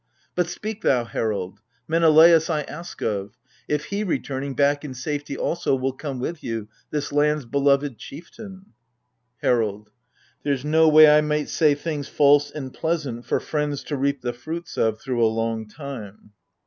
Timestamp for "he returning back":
3.93-4.83